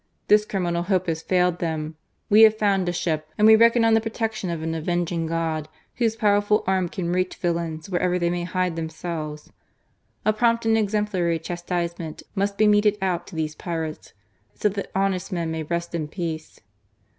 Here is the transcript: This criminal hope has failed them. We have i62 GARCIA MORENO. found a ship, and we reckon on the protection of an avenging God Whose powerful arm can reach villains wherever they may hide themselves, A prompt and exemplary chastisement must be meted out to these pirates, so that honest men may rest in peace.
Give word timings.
This 0.29 0.45
criminal 0.45 0.81
hope 0.81 1.05
has 1.05 1.21
failed 1.21 1.59
them. 1.59 1.95
We 2.27 2.41
have 2.41 2.53
i62 2.53 2.55
GARCIA 2.59 2.65
MORENO. 2.69 2.75
found 2.77 2.89
a 2.89 2.91
ship, 2.93 3.29
and 3.37 3.45
we 3.47 3.55
reckon 3.55 3.85
on 3.85 3.93
the 3.93 4.01
protection 4.01 4.49
of 4.49 4.63
an 4.63 4.73
avenging 4.73 5.27
God 5.27 5.69
Whose 5.97 6.15
powerful 6.15 6.63
arm 6.65 6.89
can 6.89 7.11
reach 7.11 7.35
villains 7.35 7.87
wherever 7.87 8.17
they 8.17 8.31
may 8.31 8.43
hide 8.45 8.75
themselves, 8.75 9.51
A 10.25 10.33
prompt 10.33 10.65
and 10.65 10.75
exemplary 10.75 11.37
chastisement 11.37 12.23
must 12.33 12.57
be 12.57 12.65
meted 12.65 12.97
out 12.99 13.27
to 13.27 13.35
these 13.35 13.53
pirates, 13.53 14.13
so 14.55 14.69
that 14.69 14.89
honest 14.95 15.31
men 15.31 15.51
may 15.51 15.61
rest 15.61 15.93
in 15.93 16.07
peace. 16.07 16.59